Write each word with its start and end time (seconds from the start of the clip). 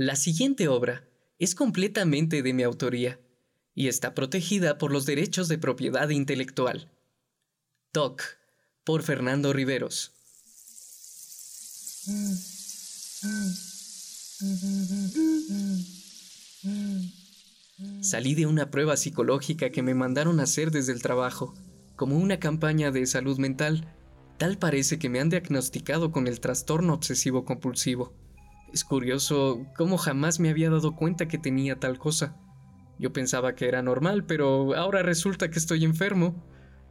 La 0.00 0.14
siguiente 0.14 0.68
obra 0.68 1.08
es 1.40 1.56
completamente 1.56 2.44
de 2.44 2.52
mi 2.52 2.62
autoría 2.62 3.18
y 3.74 3.88
está 3.88 4.14
protegida 4.14 4.78
por 4.78 4.92
los 4.92 5.06
derechos 5.06 5.48
de 5.48 5.58
propiedad 5.58 6.08
intelectual. 6.10 6.92
TOC 7.90 8.22
por 8.84 9.02
Fernando 9.02 9.52
Riveros. 9.52 10.12
Salí 18.00 18.36
de 18.36 18.46
una 18.46 18.70
prueba 18.70 18.96
psicológica 18.96 19.70
que 19.70 19.82
me 19.82 19.94
mandaron 19.94 20.38
hacer 20.38 20.70
desde 20.70 20.92
el 20.92 21.02
trabajo, 21.02 21.56
como 21.96 22.18
una 22.18 22.38
campaña 22.38 22.92
de 22.92 23.04
salud 23.04 23.38
mental. 23.38 23.92
Tal 24.38 24.58
parece 24.58 25.00
que 25.00 25.08
me 25.08 25.18
han 25.18 25.28
diagnosticado 25.28 26.12
con 26.12 26.28
el 26.28 26.38
trastorno 26.38 26.94
obsesivo 26.94 27.44
compulsivo. 27.44 28.14
Es 28.72 28.84
curioso 28.84 29.66
cómo 29.76 29.96
jamás 29.96 30.40
me 30.40 30.50
había 30.50 30.70
dado 30.70 30.94
cuenta 30.94 31.26
que 31.26 31.38
tenía 31.38 31.80
tal 31.80 31.98
cosa. 31.98 32.36
Yo 32.98 33.12
pensaba 33.12 33.54
que 33.54 33.66
era 33.66 33.82
normal, 33.82 34.24
pero 34.24 34.74
ahora 34.74 35.02
resulta 35.02 35.50
que 35.50 35.58
estoy 35.58 35.84
enfermo, 35.84 36.44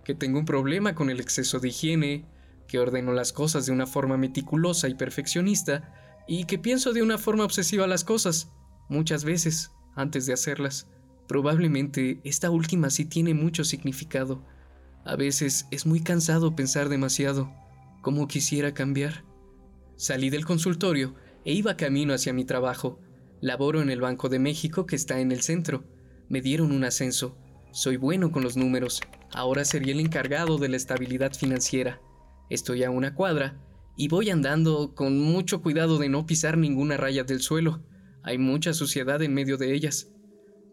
que 0.04 0.16
tengo 0.16 0.40
un 0.40 0.46
problema 0.46 0.96
con 0.96 1.10
el 1.10 1.20
exceso 1.20 1.60
de 1.60 1.68
higiene, 1.68 2.26
que 2.68 2.80
ordeno 2.80 3.14
las 3.14 3.32
cosas 3.32 3.66
de 3.66 3.74
una 3.74 3.86
forma 3.86 4.18
meticulosa 4.18 4.90
y 4.90 4.96
perfeccionista, 4.96 5.94
y 6.28 6.46
que 6.46 6.58
pienso 6.58 6.94
de 6.94 7.04
una 7.04 7.18
forma 7.18 7.44
obsesiva 7.44 7.88
las 7.88 8.04
cosas, 8.04 8.52
muchas 8.90 9.24
veces, 9.24 9.72
antes 9.96 10.26
de 10.26 10.34
hacerlas. 10.34 10.88
Probablemente 11.28 12.22
esta 12.24 12.50
última 12.50 12.90
sí 12.90 13.06
tiene 13.06 13.34
mucho 13.34 13.64
significado. 13.64 14.44
A 15.06 15.16
veces 15.16 15.68
es 15.72 15.86
muy 15.86 16.02
cansado 16.02 16.56
pensar 16.56 16.90
demasiado, 16.90 17.52
como 18.02 18.28
quisiera 18.28 18.74
cambiar. 18.74 19.26
Salí 19.96 20.30
del 20.30 20.46
consultorio 20.46 21.16
e 21.48 21.54
iba 21.54 21.78
camino 21.78 22.14
hacia 22.14 22.34
mi 22.34 22.44
trabajo. 22.44 23.00
Laboro 23.40 23.82
en 23.82 23.90
el 23.90 24.02
Banco 24.02 24.28
de 24.28 24.38
México 24.38 24.86
que 24.86 24.98
está 24.98 25.22
en 25.22 25.32
el 25.32 25.40
centro. 25.40 25.86
Me 26.28 26.42
dieron 26.42 26.74
un 26.74 26.84
ascenso. 26.84 27.38
Soy 27.72 27.96
bueno 27.96 28.34
con 28.34 28.44
los 28.44 28.58
números. 28.58 29.00
Ahora 29.32 29.64
sería 29.64 29.94
el 29.94 30.02
encargado 30.02 30.58
de 30.58 30.68
la 30.68 30.76
estabilidad 30.76 31.32
financiera. 31.34 32.02
Estoy 32.50 32.84
a 32.84 32.92
una 32.92 33.16
cuadra 33.16 33.64
y 33.96 34.10
voy 34.10 34.30
andando 34.30 34.94
con 34.94 35.22
mucho 35.22 35.62
cuidado 35.62 35.98
de 36.00 36.10
no 36.10 36.26
pisar 36.26 36.58
ninguna 36.58 36.98
raya 36.98 37.24
del 37.24 37.40
suelo. 37.40 37.82
Hay 38.24 38.38
mucha 38.38 38.74
suciedad 38.74 39.22
en 39.22 39.34
medio 39.34 39.56
de 39.56 39.74
ellas. 39.74 40.12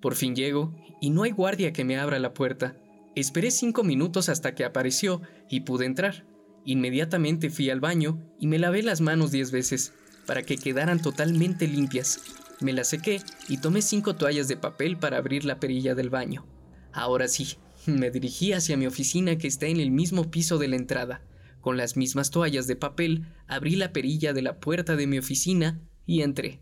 Por 0.02 0.16
fin 0.16 0.34
llego 0.34 0.74
y 1.00 1.10
no 1.10 1.22
hay 1.22 1.30
guardia 1.30 1.72
que 1.72 1.84
me 1.84 1.98
abra 1.98 2.18
la 2.18 2.34
puerta. 2.34 2.76
Esperé 3.14 3.52
cinco 3.52 3.84
minutos 3.84 4.28
hasta 4.28 4.56
que 4.56 4.64
apareció 4.64 5.22
y 5.48 5.60
pude 5.60 5.86
entrar. 5.86 6.26
Inmediatamente 6.64 7.48
fui 7.48 7.70
al 7.70 7.78
baño 7.78 8.20
y 8.40 8.48
me 8.48 8.58
lavé 8.58 8.82
las 8.82 9.00
manos 9.00 9.30
diez 9.30 9.52
veces 9.52 9.92
para 10.26 10.42
que 10.42 10.56
quedaran 10.56 11.00
totalmente 11.00 11.66
limpias. 11.66 12.20
Me 12.60 12.72
las 12.72 12.88
sequé 12.88 13.20
y 13.48 13.58
tomé 13.58 13.82
cinco 13.82 14.16
toallas 14.16 14.48
de 14.48 14.56
papel 14.56 14.96
para 14.96 15.18
abrir 15.18 15.44
la 15.44 15.60
perilla 15.60 15.94
del 15.94 16.10
baño. 16.10 16.46
Ahora 16.92 17.28
sí, 17.28 17.56
me 17.86 18.10
dirigí 18.10 18.52
hacia 18.52 18.76
mi 18.76 18.86
oficina 18.86 19.36
que 19.36 19.48
está 19.48 19.66
en 19.66 19.80
el 19.80 19.90
mismo 19.90 20.30
piso 20.30 20.58
de 20.58 20.68
la 20.68 20.76
entrada. 20.76 21.22
Con 21.60 21.76
las 21.76 21.96
mismas 21.96 22.30
toallas 22.30 22.66
de 22.66 22.76
papel, 22.76 23.26
abrí 23.46 23.76
la 23.76 23.92
perilla 23.92 24.32
de 24.32 24.42
la 24.42 24.60
puerta 24.60 24.96
de 24.96 25.06
mi 25.06 25.18
oficina 25.18 25.80
y 26.06 26.22
entré. 26.22 26.60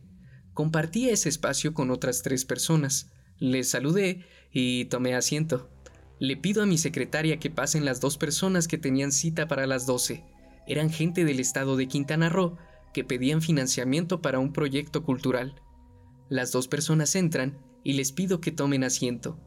Compartí 0.54 1.08
ese 1.08 1.28
espacio 1.28 1.74
con 1.74 1.90
otras 1.90 2.22
tres 2.22 2.44
personas. 2.44 3.10
Les 3.38 3.68
saludé 3.68 4.24
y 4.52 4.84
tomé 4.86 5.14
asiento. 5.14 5.68
Le 6.18 6.36
pido 6.36 6.62
a 6.62 6.66
mi 6.66 6.78
secretaria 6.78 7.38
que 7.38 7.50
pasen 7.50 7.84
las 7.84 8.00
dos 8.00 8.16
personas 8.16 8.68
que 8.68 8.78
tenían 8.78 9.12
cita 9.12 9.48
para 9.48 9.66
las 9.66 9.86
doce. 9.86 10.24
Eran 10.66 10.90
gente 10.90 11.24
del 11.24 11.40
estado 11.40 11.76
de 11.76 11.88
Quintana 11.88 12.28
Roo 12.28 12.56
que 12.92 13.04
pedían 13.04 13.42
financiamiento 13.42 14.20
para 14.20 14.38
un 14.38 14.52
proyecto 14.52 15.02
cultural. 15.02 15.54
Las 16.28 16.52
dos 16.52 16.68
personas 16.68 17.14
entran 17.14 17.58
y 17.84 17.94
les 17.94 18.12
pido 18.12 18.40
que 18.40 18.52
tomen 18.52 18.84
asiento. 18.84 19.38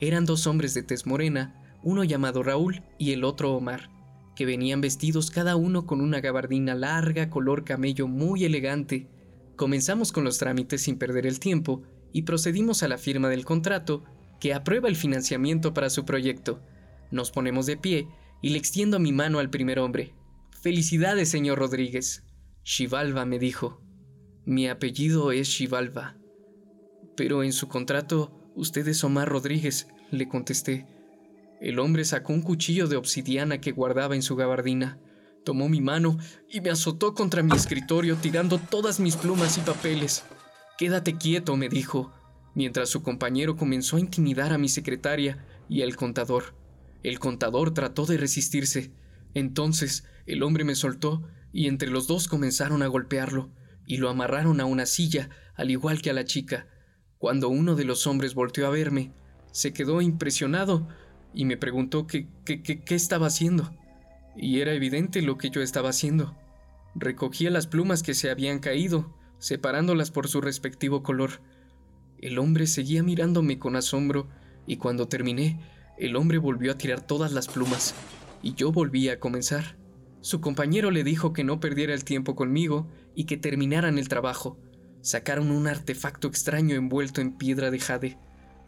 Eran 0.00 0.24
dos 0.24 0.46
hombres 0.46 0.74
de 0.74 0.82
tez 0.82 1.06
morena, 1.06 1.78
uno 1.82 2.04
llamado 2.04 2.42
Raúl 2.42 2.82
y 2.98 3.12
el 3.12 3.24
otro 3.24 3.54
Omar, 3.54 3.90
que 4.34 4.46
venían 4.46 4.80
vestidos 4.80 5.30
cada 5.30 5.56
uno 5.56 5.86
con 5.86 6.00
una 6.00 6.20
gabardina 6.20 6.74
larga 6.74 7.30
color 7.30 7.64
camello 7.64 8.08
muy 8.08 8.44
elegante. 8.44 9.08
Comenzamos 9.56 10.12
con 10.12 10.24
los 10.24 10.38
trámites 10.38 10.82
sin 10.82 10.98
perder 10.98 11.26
el 11.26 11.38
tiempo 11.38 11.82
y 12.12 12.22
procedimos 12.22 12.82
a 12.82 12.88
la 12.88 12.98
firma 12.98 13.28
del 13.28 13.44
contrato 13.44 14.04
que 14.40 14.54
aprueba 14.54 14.88
el 14.88 14.96
financiamiento 14.96 15.72
para 15.74 15.90
su 15.90 16.04
proyecto. 16.04 16.60
Nos 17.10 17.30
ponemos 17.30 17.66
de 17.66 17.76
pie 17.76 18.08
y 18.40 18.50
le 18.50 18.58
extiendo 18.58 18.98
mi 18.98 19.12
mano 19.12 19.38
al 19.38 19.50
primer 19.50 19.78
hombre. 19.78 20.14
Felicidades, 20.62 21.28
señor 21.28 21.58
Rodríguez. 21.58 22.24
Shivalva 22.64 23.24
me 23.24 23.40
dijo. 23.40 23.82
Mi 24.44 24.68
apellido 24.68 25.32
es 25.32 25.48
Shivalva. 25.48 26.16
Pero 27.16 27.42
en 27.42 27.52
su 27.52 27.68
contrato 27.68 28.52
usted 28.54 28.86
es 28.86 29.02
Omar 29.02 29.28
Rodríguez, 29.28 29.88
le 30.10 30.28
contesté. 30.28 30.86
El 31.60 31.78
hombre 31.80 32.04
sacó 32.04 32.32
un 32.32 32.42
cuchillo 32.42 32.86
de 32.86 32.96
obsidiana 32.96 33.60
que 33.60 33.72
guardaba 33.72 34.14
en 34.14 34.22
su 34.22 34.36
gabardina, 34.36 34.98
tomó 35.44 35.68
mi 35.68 35.80
mano 35.80 36.18
y 36.48 36.60
me 36.60 36.70
azotó 36.70 37.14
contra 37.14 37.42
mi 37.42 37.54
escritorio 37.54 38.16
tirando 38.16 38.58
todas 38.58 39.00
mis 39.00 39.16
plumas 39.16 39.58
y 39.58 39.60
papeles. 39.62 40.24
Quédate 40.78 41.16
quieto, 41.16 41.56
me 41.56 41.68
dijo, 41.68 42.12
mientras 42.54 42.88
su 42.88 43.02
compañero 43.02 43.56
comenzó 43.56 43.96
a 43.96 44.00
intimidar 44.00 44.52
a 44.52 44.58
mi 44.58 44.68
secretaria 44.68 45.44
y 45.68 45.82
al 45.82 45.96
contador. 45.96 46.54
El 47.02 47.18
contador 47.18 47.74
trató 47.74 48.06
de 48.06 48.18
resistirse. 48.18 48.92
Entonces 49.34 50.04
el 50.26 50.42
hombre 50.42 50.64
me 50.64 50.76
soltó 50.76 51.22
y 51.52 51.68
entre 51.68 51.90
los 51.90 52.06
dos 52.06 52.28
comenzaron 52.28 52.82
a 52.82 52.86
golpearlo 52.86 53.50
y 53.86 53.98
lo 53.98 54.08
amarraron 54.08 54.60
a 54.60 54.64
una 54.64 54.86
silla, 54.86 55.28
al 55.54 55.70
igual 55.70 56.00
que 56.00 56.10
a 56.10 56.14
la 56.14 56.24
chica. 56.24 56.66
Cuando 57.18 57.48
uno 57.48 57.74
de 57.74 57.84
los 57.84 58.06
hombres 58.06 58.34
volteó 58.34 58.66
a 58.66 58.70
verme, 58.70 59.12
se 59.52 59.72
quedó 59.72 60.00
impresionado 60.00 60.88
y 61.34 61.44
me 61.44 61.56
preguntó 61.56 62.06
qué, 62.06 62.26
qué, 62.44 62.62
qué, 62.62 62.94
estaba 62.94 63.26
haciendo. 63.26 63.70
Y 64.36 64.60
era 64.60 64.72
evidente 64.72 65.22
lo 65.22 65.36
que 65.36 65.50
yo 65.50 65.60
estaba 65.60 65.90
haciendo. 65.90 66.36
Recogía 66.94 67.50
las 67.50 67.66
plumas 67.66 68.02
que 68.02 68.14
se 68.14 68.30
habían 68.30 68.58
caído, 68.58 69.14
separándolas 69.38 70.10
por 70.10 70.28
su 70.28 70.40
respectivo 70.40 71.02
color. 71.02 71.40
El 72.18 72.38
hombre 72.38 72.66
seguía 72.66 73.02
mirándome 73.02 73.58
con 73.58 73.76
asombro 73.76 74.28
y 74.66 74.76
cuando 74.76 75.08
terminé, 75.08 75.60
el 75.98 76.16
hombre 76.16 76.38
volvió 76.38 76.72
a 76.72 76.78
tirar 76.78 77.00
todas 77.00 77.32
las 77.32 77.48
plumas 77.48 77.94
y 78.42 78.54
yo 78.54 78.72
volví 78.72 79.08
a 79.08 79.20
comenzar. 79.20 79.81
Su 80.22 80.40
compañero 80.40 80.92
le 80.92 81.02
dijo 81.02 81.32
que 81.32 81.42
no 81.42 81.58
perdiera 81.58 81.92
el 81.92 82.04
tiempo 82.04 82.36
conmigo 82.36 82.88
y 83.14 83.24
que 83.24 83.36
terminaran 83.36 83.98
el 83.98 84.08
trabajo. 84.08 84.56
Sacaron 85.00 85.50
un 85.50 85.66
artefacto 85.66 86.28
extraño 86.28 86.76
envuelto 86.76 87.20
en 87.20 87.36
piedra 87.36 87.72
de 87.72 87.80
jade. 87.80 88.18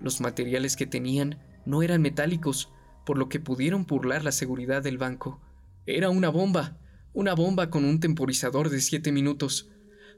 Los 0.00 0.20
materiales 0.20 0.74
que 0.74 0.86
tenían 0.86 1.38
no 1.64 1.82
eran 1.82 2.02
metálicos, 2.02 2.72
por 3.06 3.18
lo 3.18 3.28
que 3.28 3.38
pudieron 3.38 3.86
burlar 3.86 4.24
la 4.24 4.32
seguridad 4.32 4.82
del 4.82 4.98
banco. 4.98 5.40
Era 5.86 6.10
una 6.10 6.28
bomba, 6.28 6.76
una 7.12 7.34
bomba 7.34 7.70
con 7.70 7.84
un 7.84 8.00
temporizador 8.00 8.68
de 8.68 8.80
siete 8.80 9.12
minutos. 9.12 9.70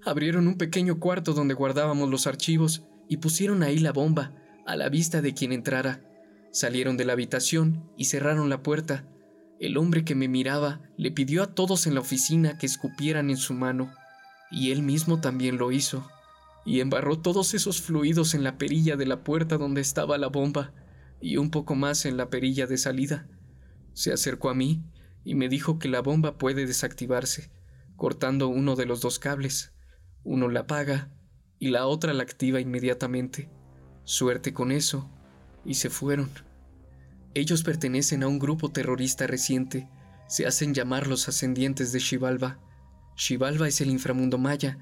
Abrieron 0.07 0.49
un 0.49 0.57
pequeño 0.57 1.01
cuarto 1.01 1.35
donde 1.35 1.53
guardábamos 1.53 2.09
los 2.09 2.27
archivos 2.27 2.85
y 3.11 3.19
pusieron 3.19 3.63
ahí 3.63 3.79
la 3.79 3.93
bomba, 3.93 4.35
a 4.67 4.75
la 4.75 4.89
vista 4.89 5.21
de 5.21 5.35
quien 5.35 5.53
entrara. 5.53 6.03
Salieron 6.51 6.97
de 6.97 7.05
la 7.05 7.13
habitación 7.13 7.91
y 7.99 8.07
cerraron 8.07 8.49
la 8.49 8.63
puerta. 8.63 9.07
El 9.59 9.78
hombre 9.78 10.05
que 10.05 10.15
me 10.15 10.28
miraba 10.28 10.81
le 10.99 11.11
pidió 11.11 11.43
a 11.43 11.55
todos 11.55 11.87
en 11.87 11.94
la 11.94 12.00
oficina 12.00 12.59
que 12.59 12.67
escupieran 12.67 13.31
en 13.31 13.39
su 13.39 13.55
mano, 13.55 13.91
y 14.50 14.71
él 14.71 14.83
mismo 14.83 15.21
también 15.21 15.56
lo 15.56 15.72
hizo, 15.72 16.06
y 16.67 16.81
embarró 16.81 17.21
todos 17.21 17.55
esos 17.55 17.81
fluidos 17.81 18.34
en 18.34 18.44
la 18.44 18.59
perilla 18.59 18.97
de 18.97 19.06
la 19.06 19.25
puerta 19.25 19.56
donde 19.56 19.81
estaba 19.81 20.19
la 20.19 20.27
bomba, 20.27 20.75
y 21.21 21.39
un 21.39 21.50
poco 21.50 21.75
más 21.75 22.05
en 22.05 22.17
la 22.19 22.28
perilla 22.28 22.67
de 22.67 22.77
salida. 22.77 23.28
Se 23.94 24.12
acercó 24.12 24.50
a 24.50 24.55
mí 24.55 24.84
y 25.25 25.34
me 25.34 25.49
dijo 25.49 25.78
que 25.78 25.88
la 25.88 26.03
bomba 26.03 26.37
puede 26.37 26.67
desactivarse, 26.67 27.50
cortando 27.97 28.49
uno 28.49 28.77
de 28.77 28.84
los 28.84 29.00
dos 29.00 29.19
cables. 29.19 29.73
Uno 30.23 30.49
la 30.49 30.61
apaga 30.61 31.11
y 31.59 31.69
la 31.71 31.87
otra 31.87 32.12
la 32.12 32.23
activa 32.23 32.61
inmediatamente. 32.61 33.49
Suerte 34.05 34.53
con 34.53 34.70
eso, 34.70 35.11
y 35.64 35.75
se 35.75 35.88
fueron. 35.88 36.29
Ellos 37.37 37.62
pertenecen 37.62 38.23
a 38.23 38.29
un 38.29 38.38
grupo 38.38 38.71
terrorista 38.71 39.27
reciente. 39.27 39.91
Se 40.27 40.47
hacen 40.47 40.73
llamar 40.73 41.06
los 41.06 41.29
ascendientes 41.29 41.93
de 41.93 42.00
Xibalba. 42.00 42.59
Xibalba 43.15 43.69
es 43.69 43.83
el 43.83 43.91
inframundo 43.91 44.38
maya, 44.38 44.79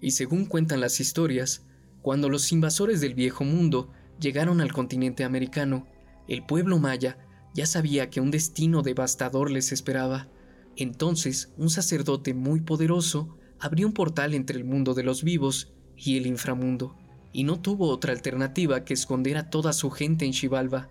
y 0.00 0.12
según 0.12 0.46
cuentan 0.46 0.80
las 0.80 1.00
historias, 1.00 1.66
cuando 2.00 2.30
los 2.30 2.50
invasores 2.50 3.02
del 3.02 3.12
viejo 3.12 3.44
mundo 3.44 3.92
llegaron 4.18 4.62
al 4.62 4.72
continente 4.72 5.22
americano, 5.22 5.86
el 6.28 6.46
pueblo 6.46 6.78
maya 6.78 7.18
ya 7.52 7.66
sabía 7.66 8.08
que 8.08 8.22
un 8.22 8.30
destino 8.30 8.80
devastador 8.80 9.50
les 9.50 9.70
esperaba. 9.70 10.28
Entonces, 10.76 11.52
un 11.58 11.68
sacerdote 11.68 12.32
muy 12.32 12.62
poderoso 12.62 13.36
abrió 13.60 13.86
un 13.86 13.92
portal 13.92 14.32
entre 14.32 14.56
el 14.56 14.64
mundo 14.64 14.94
de 14.94 15.02
los 15.02 15.22
vivos 15.22 15.74
y 15.94 16.16
el 16.16 16.26
inframundo, 16.26 16.96
y 17.34 17.44
no 17.44 17.60
tuvo 17.60 17.90
otra 17.90 18.14
alternativa 18.14 18.86
que 18.86 18.94
esconder 18.94 19.36
a 19.36 19.50
toda 19.50 19.74
su 19.74 19.90
gente 19.90 20.24
en 20.24 20.32
Xibalba. 20.32 20.88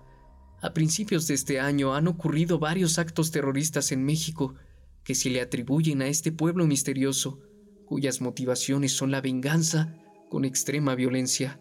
A 0.60 0.74
principios 0.74 1.28
de 1.28 1.36
este 1.36 1.60
año 1.60 1.94
han 1.94 2.08
ocurrido 2.08 2.58
varios 2.58 2.98
actos 2.98 3.30
terroristas 3.30 3.92
en 3.92 4.04
México 4.04 4.56
que 5.04 5.14
se 5.14 5.30
le 5.30 5.40
atribuyen 5.40 6.02
a 6.02 6.08
este 6.08 6.32
pueblo 6.32 6.66
misterioso, 6.66 7.40
cuyas 7.86 8.22
motivaciones 8.22 8.92
son 8.92 9.12
la 9.12 9.22
venganza 9.22 9.94
con 10.30 10.46
extrema 10.46 10.96
violencia. 10.96 11.60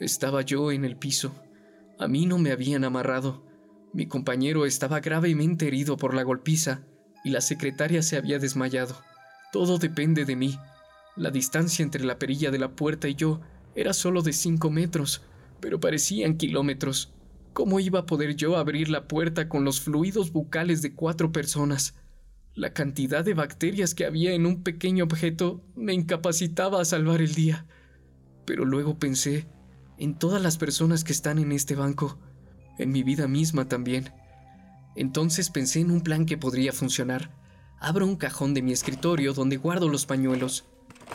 Estaba 0.00 0.42
yo 0.42 0.72
en 0.72 0.84
el 0.84 0.96
piso. 0.96 1.34
A 1.98 2.08
mí 2.08 2.26
no 2.26 2.38
me 2.38 2.50
habían 2.50 2.84
amarrado. 2.84 3.44
Mi 3.92 4.06
compañero 4.06 4.66
estaba 4.66 5.00
gravemente 5.00 5.68
herido 5.68 5.96
por 5.96 6.14
la 6.14 6.22
golpiza 6.22 6.82
y 7.24 7.30
la 7.30 7.42
secretaria 7.42 8.02
se 8.02 8.16
había 8.16 8.38
desmayado. 8.38 8.96
Todo 9.52 9.78
depende 9.78 10.24
de 10.24 10.34
mí. 10.34 10.58
La 11.14 11.30
distancia 11.30 11.82
entre 11.82 12.04
la 12.04 12.18
perilla 12.18 12.50
de 12.50 12.58
la 12.58 12.74
puerta 12.74 13.06
y 13.06 13.14
yo 13.14 13.40
era 13.76 13.92
solo 13.92 14.22
de 14.22 14.32
cinco 14.32 14.70
metros, 14.70 15.22
pero 15.60 15.78
parecían 15.78 16.36
kilómetros. 16.36 17.12
¿Cómo 17.54 17.78
iba 17.78 18.00
a 18.00 18.06
poder 18.06 18.34
yo 18.34 18.56
abrir 18.56 18.88
la 18.88 19.06
puerta 19.06 19.48
con 19.48 19.64
los 19.64 19.80
fluidos 19.80 20.32
bucales 20.32 20.82
de 20.82 20.92
cuatro 20.92 21.30
personas? 21.30 21.94
La 22.52 22.72
cantidad 22.72 23.24
de 23.24 23.32
bacterias 23.32 23.94
que 23.94 24.04
había 24.04 24.32
en 24.32 24.44
un 24.44 24.64
pequeño 24.64 25.04
objeto 25.04 25.64
me 25.76 25.94
incapacitaba 25.94 26.80
a 26.80 26.84
salvar 26.84 27.22
el 27.22 27.32
día. 27.32 27.64
Pero 28.44 28.64
luego 28.64 28.98
pensé 28.98 29.46
en 29.98 30.18
todas 30.18 30.42
las 30.42 30.58
personas 30.58 31.04
que 31.04 31.12
están 31.12 31.38
en 31.38 31.52
este 31.52 31.76
banco, 31.76 32.18
en 32.76 32.90
mi 32.90 33.04
vida 33.04 33.28
misma 33.28 33.68
también. 33.68 34.10
Entonces 34.96 35.48
pensé 35.48 35.78
en 35.78 35.92
un 35.92 36.00
plan 36.00 36.26
que 36.26 36.36
podría 36.36 36.72
funcionar. 36.72 37.30
Abro 37.78 38.04
un 38.04 38.16
cajón 38.16 38.54
de 38.54 38.62
mi 38.62 38.72
escritorio 38.72 39.32
donde 39.32 39.58
guardo 39.58 39.88
los 39.88 40.06
pañuelos, 40.06 40.64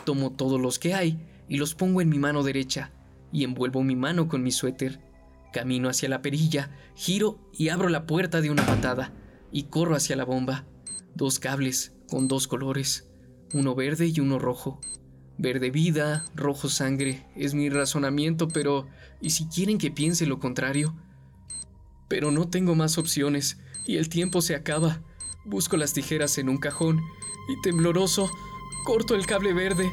tomo 0.06 0.32
todos 0.32 0.58
los 0.58 0.78
que 0.78 0.94
hay 0.94 1.20
y 1.50 1.58
los 1.58 1.74
pongo 1.74 2.00
en 2.00 2.08
mi 2.08 2.18
mano 2.18 2.42
derecha 2.42 2.92
y 3.30 3.44
envuelvo 3.44 3.82
mi 3.82 3.94
mano 3.94 4.26
con 4.26 4.42
mi 4.42 4.52
suéter. 4.52 5.09
Camino 5.52 5.88
hacia 5.88 6.08
la 6.08 6.22
perilla, 6.22 6.70
giro 6.94 7.38
y 7.52 7.68
abro 7.68 7.88
la 7.88 8.06
puerta 8.06 8.40
de 8.40 8.50
una 8.50 8.64
patada 8.66 9.12
y 9.52 9.64
corro 9.64 9.96
hacia 9.96 10.16
la 10.16 10.24
bomba 10.24 10.66
dos 11.14 11.38
cables 11.38 11.92
con 12.08 12.28
dos 12.28 12.48
colores, 12.48 13.08
uno 13.52 13.74
verde 13.74 14.06
y 14.06 14.20
uno 14.20 14.38
rojo. 14.38 14.80
Verde 15.38 15.70
vida, 15.70 16.24
rojo 16.34 16.68
sangre, 16.68 17.26
es 17.34 17.54
mi 17.54 17.70
razonamiento, 17.70 18.48
pero 18.48 18.88
¿y 19.20 19.30
si 19.30 19.46
quieren 19.46 19.78
que 19.78 19.90
piense 19.90 20.26
lo 20.26 20.38
contrario? 20.38 20.94
Pero 22.08 22.30
no 22.30 22.48
tengo 22.48 22.74
más 22.74 22.98
opciones 22.98 23.58
y 23.86 23.96
el 23.96 24.08
tiempo 24.08 24.42
se 24.42 24.54
acaba. 24.54 25.02
Busco 25.44 25.76
las 25.76 25.94
tijeras 25.94 26.36
en 26.38 26.48
un 26.48 26.58
cajón 26.58 27.00
y 27.48 27.60
tembloroso 27.62 28.30
corto 28.84 29.14
el 29.14 29.26
cable 29.26 29.54
verde. 29.54 29.90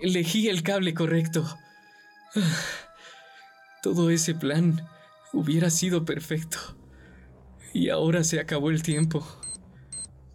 Elegí 0.00 0.48
el 0.48 0.62
cable 0.62 0.94
correcto. 0.94 1.46
Todo 3.82 4.10
ese 4.10 4.34
plan 4.34 4.86
hubiera 5.32 5.70
sido 5.70 6.04
perfecto. 6.04 6.58
Y 7.72 7.88
ahora 7.88 8.24
se 8.24 8.40
acabó 8.40 8.70
el 8.70 8.82
tiempo. 8.82 9.26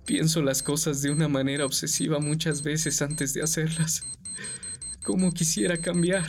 Pienso 0.05 0.41
las 0.41 0.63
cosas 0.63 1.01
de 1.01 1.11
una 1.11 1.27
manera 1.27 1.65
obsesiva 1.65 2.19
muchas 2.19 2.63
veces 2.63 3.01
antes 3.01 3.33
de 3.33 3.43
hacerlas. 3.43 4.03
Como 5.03 5.31
quisiera 5.31 5.77
cambiar. 5.77 6.25